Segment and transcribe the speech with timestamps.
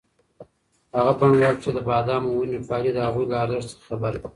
[0.97, 4.27] هغه بڼوال چې د بادامو ونې پالي د هغوی له ارزښت څخه خبر دی.